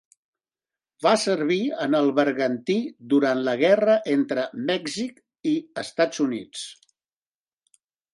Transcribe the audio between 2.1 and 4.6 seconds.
bergantí durant la guerra entre